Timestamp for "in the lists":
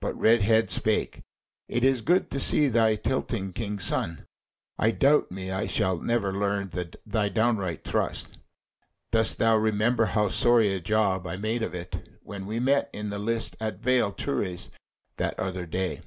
12.92-13.56